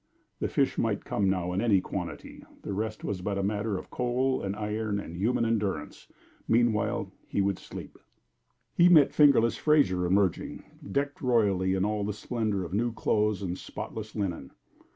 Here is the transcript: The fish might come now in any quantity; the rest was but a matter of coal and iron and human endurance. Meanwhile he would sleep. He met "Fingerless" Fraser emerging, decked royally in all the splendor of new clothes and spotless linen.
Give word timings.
The 0.39 0.47
fish 0.47 0.79
might 0.79 1.05
come 1.05 1.29
now 1.29 1.53
in 1.53 1.61
any 1.61 1.79
quantity; 1.79 2.43
the 2.63 2.73
rest 2.73 3.03
was 3.03 3.21
but 3.21 3.37
a 3.37 3.43
matter 3.43 3.77
of 3.77 3.91
coal 3.91 4.41
and 4.41 4.55
iron 4.55 4.99
and 4.99 5.15
human 5.15 5.45
endurance. 5.45 6.07
Meanwhile 6.47 7.11
he 7.27 7.39
would 7.39 7.59
sleep. 7.59 7.99
He 8.73 8.89
met 8.89 9.13
"Fingerless" 9.13 9.57
Fraser 9.57 10.07
emerging, 10.07 10.63
decked 10.91 11.21
royally 11.21 11.75
in 11.75 11.85
all 11.85 12.03
the 12.03 12.13
splendor 12.13 12.63
of 12.63 12.73
new 12.73 12.91
clothes 12.91 13.43
and 13.43 13.55
spotless 13.59 14.15
linen. 14.15 14.49